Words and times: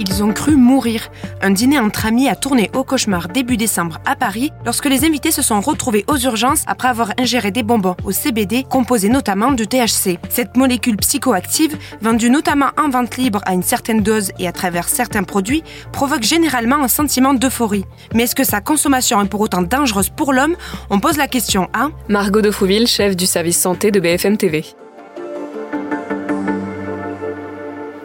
Ils 0.00 0.22
ont 0.22 0.32
cru 0.32 0.56
mourir. 0.56 1.10
Un 1.42 1.50
dîner 1.50 1.78
entre 1.78 2.06
amis 2.06 2.28
a 2.28 2.36
tourné 2.36 2.70
au 2.74 2.84
cauchemar 2.84 3.28
début 3.28 3.56
décembre 3.56 3.98
à 4.06 4.16
Paris 4.16 4.52
lorsque 4.64 4.86
les 4.86 5.04
invités 5.04 5.30
se 5.30 5.42
sont 5.42 5.60
retrouvés 5.60 6.04
aux 6.08 6.16
urgences 6.16 6.64
après 6.66 6.88
avoir 6.88 7.12
ingéré 7.18 7.50
des 7.50 7.62
bonbons 7.62 7.96
au 8.04 8.12
CBD 8.12 8.64
composés 8.64 9.08
notamment 9.08 9.52
de 9.52 9.64
THC. 9.64 10.18
Cette 10.28 10.56
molécule 10.56 10.96
psychoactive, 10.96 11.76
vendue 12.00 12.30
notamment 12.30 12.70
en 12.78 12.88
vente 12.88 13.16
libre 13.16 13.40
à 13.46 13.54
une 13.54 13.62
certaine 13.62 14.02
dose 14.02 14.32
et 14.38 14.48
à 14.48 14.52
travers 14.52 14.88
certains 14.88 15.24
produits, 15.24 15.62
provoque 15.92 16.22
généralement 16.22 16.82
un 16.82 16.88
sentiment 16.88 17.34
d'euphorie. 17.34 17.84
Mais 18.14 18.24
est-ce 18.24 18.34
que 18.34 18.44
sa 18.44 18.60
consommation 18.60 19.20
est 19.22 19.28
pour 19.28 19.40
autant 19.40 19.62
dangereuse 19.62 20.10
pour 20.10 20.32
l'homme? 20.32 20.56
On 20.90 21.00
pose 21.00 21.16
la 21.16 21.28
question 21.28 21.68
à 21.72 21.88
Margot 22.08 22.42
de 22.42 22.50
Frouville, 22.50 22.86
chef 22.86 23.16
du 23.16 23.26
service 23.26 23.60
santé 23.60 23.90
de 23.90 24.00
BFM 24.00 24.36
TV. 24.36 24.64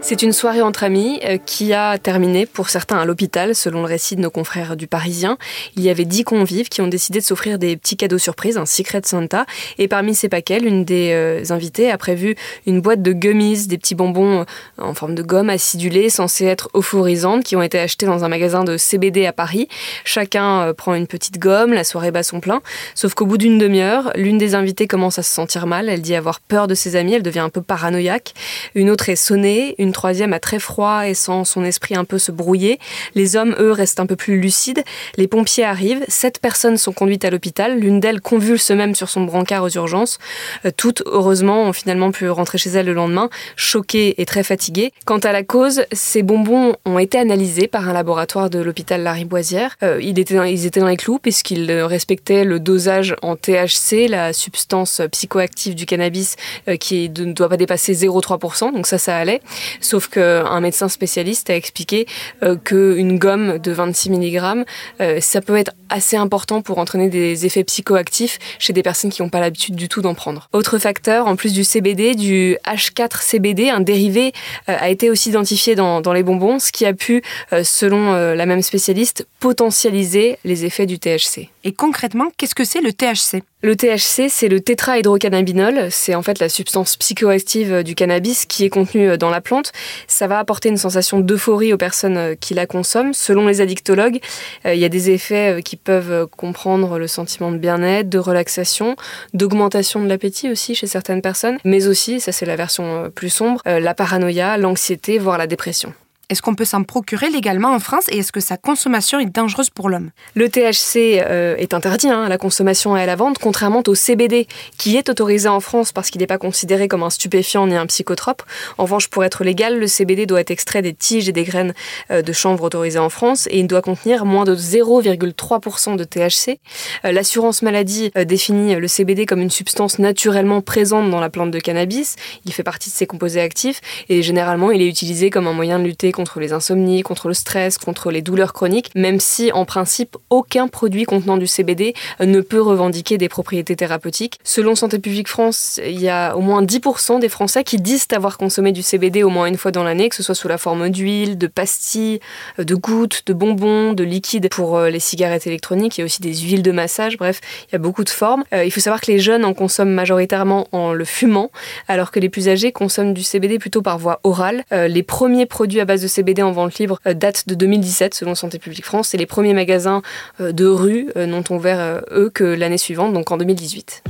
C'est 0.02 0.22
une 0.22 0.32
soirée 0.32 0.62
entre 0.62 0.86
amis 0.86 1.20
euh, 1.26 1.38
qui 1.38 1.74
a 1.74 1.98
terminé 1.98 2.46
pour 2.46 2.70
certains 2.70 2.98
à 2.98 3.06
l'hôpital, 3.06 3.54
selon 3.54 3.82
le 3.82 3.86
récit 3.86 4.16
de 4.16 4.22
nos 4.22 4.32
confrères 4.32 4.78
du 4.78 4.88
Parisien. 4.88 5.38
Il 5.76 5.84
y 5.84 5.90
avait 5.90 6.06
dix 6.06 6.24
convives 6.24 6.70
qui 6.70 6.80
ont 6.80 6.88
décidé 6.88 7.20
de 7.20 7.24
s'offrir 7.26 7.60
des 7.60 7.76
petits 7.76 7.98
cadeaux 7.98 8.18
surprises, 8.18 8.58
un 8.58 8.66
Secret 8.66 9.02
Santa. 9.04 9.46
Et 9.78 9.90
parmi 9.90 10.16
ces 10.16 10.30
paquets, 10.30 10.60
l'une 10.60 10.86
des 10.86 11.12
euh, 11.12 11.44
invitées 11.50 11.92
a 11.92 11.98
prévu 11.98 12.36
une 12.66 12.80
boîte 12.80 13.02
de 13.02 13.12
gummies, 13.12 13.68
des 13.68 13.78
petits 13.78 13.94
bonbons 13.94 14.40
euh, 14.40 14.46
en 14.78 14.94
forme 14.94 15.16
de 15.16 15.22
gomme 15.22 15.50
acidulée, 15.50 16.10
censés 16.10 16.46
être 16.46 16.70
euphorisantes, 16.74 17.44
qui 17.44 17.58
ont 17.58 17.62
été 17.62 17.78
achetés 17.78 18.06
dans 18.06 18.24
un 18.24 18.30
magasin 18.30 18.64
de 18.64 18.78
CBD 18.78 19.26
à 19.26 19.34
Paris. 19.34 19.68
Chacun 20.06 20.74
prend 20.76 20.96
une 20.96 21.08
petite 21.08 21.40
gomme, 21.40 21.74
la 21.74 21.84
soirée 21.84 22.12
bat 22.12 22.24
son 22.24 22.40
plein. 22.40 22.62
Sauf 22.96 23.16
qu'au 23.16 23.26
bout 23.26 23.38
d'une 23.38 23.58
demi-heure, 23.58 24.12
l'une 24.16 24.38
des 24.38 24.56
invitées 24.56 24.88
commence 24.88 25.20
à 25.20 25.24
se 25.24 25.32
sentir 25.32 25.68
mal. 25.68 25.90
Elle 25.90 26.02
dit 26.02 26.16
avoir 26.16 26.40
peur 26.40 26.68
de 26.68 26.74
ses 26.74 26.96
amis, 26.96 27.14
elle 27.14 27.24
devient 27.24 27.40
un 27.40 27.50
peu 27.50 27.62
paranoïaque. 27.62 28.34
Une 28.76 28.90
autre 28.90 29.10
est 29.10 29.18
sonnée, 29.18 29.76
troisième 29.92 30.34
a 30.34 30.40
très 30.40 30.60
froid 30.60 31.08
et 31.08 31.14
sent 31.14 31.44
son 31.46 31.64
esprit 31.64 31.96
un 31.96 32.06
peu 32.06 32.18
se 32.18 32.32
brouiller. 32.32 32.80
Les 33.16 33.36
hommes, 33.36 33.56
eux, 33.60 33.72
restent 33.72 34.00
un 34.00 34.06
peu 34.06 34.16
plus 34.16 34.40
lucides. 34.40 34.84
Les 35.18 35.28
pompiers 35.28 35.64
arrivent. 35.64 36.04
Sept 36.08 36.40
personnes 36.40 36.78
sont 36.78 36.92
conduites 36.92 37.26
à 37.26 37.30
l'hôpital. 37.30 37.80
L'une 37.80 38.00
d'elles 38.00 38.22
convulse 38.22 38.72
même 38.72 38.96
sur 38.96 39.10
son 39.10 39.22
brancard 39.22 39.64
aux 39.64 39.70
urgences. 39.70 40.18
Euh, 40.66 40.72
toutes, 40.76 41.04
heureusement, 41.06 41.64
ont 41.64 41.74
finalement 41.74 42.12
pu 42.12 42.30
rentrer 42.30 42.58
chez 42.58 42.70
elles 42.70 42.86
le 42.86 42.94
lendemain, 42.94 43.30
choquées 43.56 44.22
et 44.22 44.26
très 44.26 44.44
fatiguées. 44.44 44.92
Quant 45.06 45.20
à 45.20 45.32
la 45.32 45.44
cause, 45.44 45.84
ces 45.92 46.24
bonbons 46.24 46.76
ont 46.86 47.00
été 47.00 47.18
analysés 47.18 47.68
par 47.68 47.88
un 47.90 47.94
laboratoire 47.94 48.50
de 48.50 48.60
l'hôpital 48.60 49.04
Lariboisière. 49.04 49.76
Euh, 49.84 50.00
ils, 50.02 50.20
étaient 50.20 50.36
dans, 50.36 50.88
les 50.88 50.98
clous 50.98 51.20
puisqu'ils 51.20 51.72
respectaient 51.72 52.44
le 52.44 52.60
dosage 52.60 53.16
en 53.22 53.36
THC, 53.36 54.08
la 54.08 54.34
substance 54.34 55.02
psychoactive 55.12 55.76
du 55.76 55.86
cannabis 55.86 56.36
euh, 56.68 56.78
qui 56.78 57.10
ne 57.10 57.34
doit 57.34 57.50
pas 57.50 57.58
dépasser 57.58 57.94
0,3%. 57.94 58.74
Donc 58.74 58.88
ça, 58.88 58.98
ça 58.98 59.18
allait. 59.18 59.42
Sauf 59.82 60.08
qu'un 60.08 60.60
médecin 60.60 60.90
spécialiste 60.90 61.50
a 61.50 61.56
expliqué 61.56 62.08
euh, 62.44 62.56
qu'une 62.56 63.18
gomme 63.18 63.58
de 63.58 63.72
26 63.72 64.12
mg, 64.12 64.66
euh, 65.02 65.20
ça 65.22 65.42
peut 65.42 65.58
être 65.58 65.72
assez 65.90 66.18
important 66.18 66.62
pour 66.62 66.78
entraîner 66.78 67.10
des 67.10 67.46
effets 67.46 67.64
psychoactifs 67.64 68.40
chez 68.60 68.74
des 68.74 68.84
personnes 68.84 69.12
qui 69.12 69.22
n'ont 69.22 69.30
pas 69.30 69.40
l'habitude 69.40 69.76
du 69.76 69.90
tout 69.90 70.02
d'en 70.02 70.14
prendre. 70.14 70.50
Autre 70.54 70.78
facteur, 70.78 71.28
en 71.28 71.36
plus 71.36 71.54
du 71.54 71.64
CBD, 71.64 72.16
du 72.16 72.58
H4CBD, 72.66 73.72
un 73.72 73.82
dérivé 73.82 74.34
euh, 74.68 74.76
a 74.80 74.90
été 74.90 75.10
aussi 75.10 75.30
identifié 75.30 75.76
dans, 75.76 76.02
dans, 76.02 76.14
les 76.14 76.24
bonbons, 76.24 76.60
ce 76.60 76.72
qui 76.72 76.86
a 76.86 76.94
pu, 76.94 77.22
selon 77.64 78.14
la 78.14 78.46
même 78.46 78.62
spécialiste, 78.62 79.28
potentialiser 79.40 80.38
les 80.44 80.66
effets 80.66 80.86
du 80.86 81.00
THC. 81.00 81.50
Et 81.64 81.72
concrètement, 81.72 82.32
qu'est-ce 82.38 82.56
que 82.56 82.64
c'est 82.64 82.82
le 82.82 82.94
THC 82.94 83.44
le 83.62 83.76
THC, 83.76 84.30
c'est 84.30 84.48
le 84.48 84.62
tétrahydrocannabinol. 84.62 85.92
C'est 85.92 86.16
en 86.16 86.22
fait 86.22 86.40
la 86.40 86.48
substance 86.48 86.96
psychoactive 86.96 87.84
du 87.84 87.94
cannabis 87.94 88.46
qui 88.46 88.64
est 88.64 88.70
contenue 88.70 89.18
dans 89.18 89.30
la 89.30 89.42
plante. 89.42 89.72
Ça 90.08 90.28
va 90.28 90.40
apporter 90.40 90.70
une 90.70 90.78
sensation 90.78 91.20
d'euphorie 91.20 91.74
aux 91.74 91.78
personnes 91.78 92.38
qui 92.38 92.54
la 92.54 92.66
consomment. 92.66 93.14
Selon 93.14 93.48
les 93.48 93.60
addictologues, 93.62 94.20
euh, 94.66 94.74
il 94.74 94.80
y 94.80 94.86
a 94.86 94.90
des 94.90 95.10
effets 95.10 95.58
euh, 95.58 95.62
qui 95.62 95.76
peuvent 95.76 96.28
comprendre 96.28 96.98
le 96.98 97.08
sentiment 97.08 97.52
de 97.52 97.58
bien-être, 97.58 98.10
de 98.10 98.18
relaxation, 98.18 98.96
d'augmentation 99.34 100.02
de 100.02 100.08
l'appétit 100.08 100.50
aussi 100.50 100.74
chez 100.76 100.88
certaines 100.88 101.22
personnes, 101.22 101.58
mais 101.66 101.88
aussi, 101.88 102.20
ça 102.20 102.32
c'est 102.32 102.46
la 102.46 102.56
version 102.56 103.06
euh, 103.06 103.10
plus 103.10 103.30
sombre, 103.30 103.62
la 103.66 103.94
paranoïa, 103.94 104.58
l'anxiété, 104.58 105.18
voire 105.18 105.38
la 105.38 105.48
dépression. 105.48 105.94
Est-ce 106.30 106.44
qu'on 106.44 106.54
peut 106.54 106.66
s'en 106.66 106.84
procurer 106.84 107.32
légalement 107.32 107.74
en 107.74 107.80
France 107.80 108.06
et 108.12 108.20
est-ce 108.20 108.32
que 108.32 108.40
sa 108.40 108.56
consommation 108.56 109.20
est 109.20 109.26
dangereuse 109.26 109.72
pour 109.72 109.90
l'homme? 109.90 110.12
Le 110.36 110.48
THC 110.48 111.24
euh, 111.26 111.56
est 111.56 111.74
interdit 111.74 112.08
hein, 112.08 112.30
la 112.30 112.38
consommation 112.38 112.96
et 112.96 113.02
à 113.02 113.08
la 113.08 113.16
vente, 113.16 113.40
contrairement 113.40 113.82
au 113.88 113.96
CBD, 113.96 114.46
qui 114.78 114.96
est 114.96 115.10
autorisé 115.10 115.50
en 115.50 115.60
France 115.60 115.92
parce 115.92 116.12
qu'il 116.12 116.22
n'est 116.22 116.28
pas 116.28 116.38
considéré 116.38 116.88
comme 116.88 117.02
un 117.02 117.10
stupéfiant 117.10 117.66
ni 117.66 117.76
un 117.76 117.88
psychotrope. 117.88 118.44
En 118.78 118.84
revanche, 118.84 119.08
pour 119.08 119.24
être 119.24 119.44
légal, 119.44 119.80
le 119.80 119.88
CBD 119.88 120.28
doit 120.28 120.40
être 120.40 120.52
extrait 120.52 120.84
des 120.84 120.94
tiges 120.94 121.28
et 121.28 121.32
des 121.32 121.44
graines 121.44 121.74
euh, 122.12 122.22
de 122.22 122.32
chanvre 122.32 122.64
autorisées 122.64 123.00
en 123.00 123.10
France 123.10 123.48
et 123.50 123.58
il 123.58 123.66
doit 123.66 123.82
contenir 123.82 124.24
moins 124.24 124.44
de 124.44 124.56
0,3% 124.56 125.96
de 125.96 126.04
THC. 126.04 126.60
Euh, 127.06 127.12
l'assurance 127.12 127.64
maladie 127.64 128.12
définit 128.28 128.76
le 128.76 128.88
CBD 128.88 129.26
comme 129.26 129.42
une 129.42 129.50
substance 129.50 129.98
naturellement 129.98 130.62
présente 130.62 131.10
dans 131.10 131.22
la 131.22 131.32
plante 131.32 131.50
de 131.50 131.60
cannabis. 131.60 132.18
Il 132.46 132.54
fait 132.54 132.62
partie 132.62 132.92
de 132.92 132.96
ses 132.96 133.08
composés 133.08 133.42
actifs 133.42 133.82
et 134.10 134.22
généralement 134.22 134.70
il 134.70 134.84
est 134.84 134.88
utilisé 134.88 135.32
comme 135.32 135.48
un 135.48 135.54
moyen 135.54 135.80
de 135.80 135.86
lutter 135.86 136.12
les 136.40 136.52
insomnies, 136.52 137.02
contre 137.02 137.28
le 137.28 137.34
stress, 137.34 137.78
contre 137.78 138.12
les 138.12 138.22
douleurs 138.22 138.54
chroniques, 138.54 138.92
même 138.96 139.20
si 139.20 139.52
en 139.52 139.66
principe 139.66 140.18
aucun 140.30 140.68
produit 140.68 141.04
contenant 141.04 141.38
du 141.38 141.48
CBD 141.48 141.94
ne 142.20 142.42
peut 142.42 142.62
revendiquer 142.62 143.18
des 143.18 143.30
propriétés 143.30 143.76
thérapeutiques. 143.76 144.40
Selon 144.44 144.76
Santé 144.76 145.00
publique 145.00 145.28
France, 145.28 145.80
il 145.86 146.02
y 146.02 146.10
a 146.10 146.36
au 146.36 146.42
moins 146.42 146.64
10% 146.64 147.20
des 147.20 147.30
Français 147.30 147.64
qui 147.64 147.78
disent 147.78 148.08
avoir 148.12 148.38
consommé 148.38 148.72
du 148.72 148.82
CBD 148.82 149.24
au 149.24 149.30
moins 149.30 149.46
une 149.46 149.58
fois 149.58 149.72
dans 149.72 149.84
l'année, 149.84 150.10
que 150.10 150.16
ce 150.16 150.24
soit 150.24 150.36
sous 150.36 150.48
la 150.48 150.58
forme 150.58 150.90
d'huile, 150.90 151.38
de 151.38 151.48
pastilles, 151.48 152.20
de 152.58 152.76
gouttes, 152.76 153.24
de 153.26 153.34
bonbons, 153.34 153.94
de 153.94 154.04
liquides 154.04 154.50
pour 154.50 154.78
euh, 154.78 154.90
les 154.90 155.00
cigarettes 155.00 155.48
électroniques. 155.48 155.98
Il 155.98 156.02
y 156.02 156.04
a 156.04 156.06
aussi 156.06 156.22
des 156.22 156.36
huiles 156.36 156.64
de 156.64 156.72
massage. 156.72 157.18
Bref, 157.18 157.42
il 157.68 157.74
y 157.74 157.76
a 157.76 157.80
beaucoup 157.80 158.04
de 158.04 158.10
formes. 158.10 158.44
Euh, 158.54 158.66
il 158.66 158.72
faut 158.72 158.80
savoir 158.80 159.02
que 159.02 159.12
les 159.12 159.20
jeunes 159.20 159.46
en 159.46 159.54
consomment 159.54 159.92
majoritairement 159.92 160.68
en 160.72 160.94
le 160.94 161.06
fumant, 161.06 161.52
alors 161.88 162.12
que 162.12 162.20
les 162.20 162.30
plus 162.30 162.50
âgés 162.50 162.72
consomment 162.72 163.14
du 163.14 163.24
CBD 163.24 163.60
plutôt 163.60 163.82
par 163.82 163.98
voie 163.98 164.20
orale. 164.24 164.64
Euh, 164.72 164.88
les 164.88 165.04
premiers 165.04 165.46
produits 165.46 165.80
à 165.80 165.86
base 165.86 166.02
de 166.02 166.08
CBD 166.10 166.42
en 166.42 166.52
vente 166.52 166.78
libre 166.78 167.00
euh, 167.08 167.14
date 167.14 167.48
de 167.48 167.56
2017 167.56 168.14
selon 168.14 168.36
Santé 168.36 168.60
publique 168.60 168.86
France 168.86 169.14
et 169.14 169.18
les 169.18 169.26
premiers 169.26 169.54
magasins 169.54 170.02
euh, 170.42 170.52
de 170.52 170.66
rue 170.66 171.10
euh, 171.16 171.26
n'ont 171.26 171.44
ouvert 171.50 172.02
eux 172.12 172.30
que 172.34 172.44
l'année 172.44 172.78
suivante, 172.78 173.14
donc 173.14 173.32
en 173.32 173.38
2018. 173.38 174.04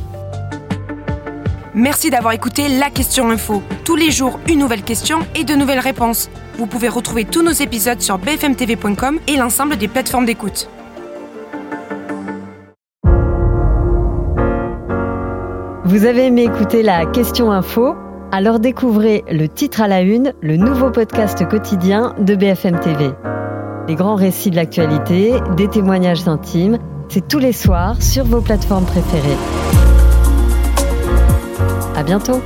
Merci 1.76 2.10
d'avoir 2.10 2.34
écouté 2.34 2.68
la 2.68 2.90
question 2.90 3.30
info. 3.30 3.62
Tous 3.86 3.96
les 3.96 4.12
jours, 4.12 4.40
une 4.48 4.60
nouvelle 4.60 4.82
question 4.82 5.20
et 5.36 5.44
de 5.44 5.54
nouvelles 5.54 5.80
réponses. 5.80 6.30
Vous 6.58 6.66
pouvez 6.66 6.90
retrouver 6.90 7.26
tous 7.26 7.44
nos 7.44 7.52
épisodes 7.52 8.02
sur 8.02 8.18
bfmtv.com 8.18 9.20
et 9.28 9.38
l'ensemble 9.38 9.78
des 9.78 9.88
plateformes 9.88 10.26
d'écoute. 10.26 10.68
Vous 15.86 16.06
avez 16.06 16.26
aimé 16.28 16.44
écouter 16.44 16.84
la 16.84 17.06
question 17.06 17.52
info? 17.52 17.96
Alors 18.32 18.60
découvrez 18.60 19.24
le 19.32 19.48
titre 19.48 19.82
à 19.82 19.88
la 19.88 20.02
une, 20.02 20.34
le 20.42 20.56
nouveau 20.56 20.92
podcast 20.92 21.48
quotidien 21.48 22.14
de 22.20 22.36
BFM 22.36 22.80
TV. 22.80 23.12
Les 23.88 23.96
grands 23.96 24.16
récits 24.16 24.52
de 24.52 24.56
l'actualité, 24.56 25.34
des 25.58 25.68
témoignages 25.68 26.28
intimes, 26.28 26.78
c'est 27.08 27.28
tous 27.28 27.40
les 27.40 27.54
soirs 27.54 28.02
sur 28.02 28.24
vos 28.26 28.42
plateformes 28.42 28.86
préférées. 28.86 29.38
À 31.96 32.04
bientôt! 32.04 32.42